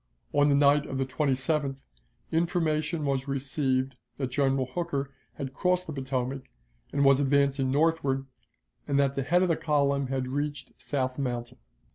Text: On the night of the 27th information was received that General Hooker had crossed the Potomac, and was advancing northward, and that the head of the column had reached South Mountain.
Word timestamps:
On 0.33 0.49
the 0.49 0.55
night 0.55 0.87
of 0.87 0.97
the 0.97 1.05
27th 1.05 1.83
information 2.31 3.05
was 3.05 3.27
received 3.27 3.97
that 4.17 4.31
General 4.31 4.65
Hooker 4.65 5.13
had 5.33 5.53
crossed 5.53 5.85
the 5.85 5.93
Potomac, 5.93 6.49
and 6.91 7.05
was 7.05 7.19
advancing 7.19 7.69
northward, 7.69 8.25
and 8.87 8.97
that 8.97 9.13
the 9.13 9.21
head 9.21 9.43
of 9.43 9.47
the 9.47 9.55
column 9.55 10.07
had 10.07 10.27
reached 10.27 10.71
South 10.81 11.19
Mountain. 11.19 11.59